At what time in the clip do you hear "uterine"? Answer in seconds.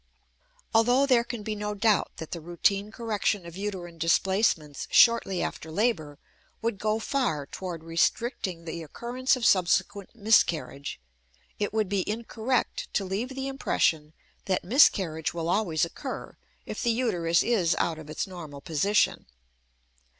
3.55-3.99